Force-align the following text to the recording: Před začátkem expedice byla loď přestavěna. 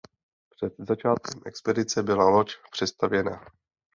Před 0.49 0.73
začátkem 0.79 1.41
expedice 1.45 2.03
byla 2.03 2.29
loď 2.29 2.51
přestavěna. 2.71 3.45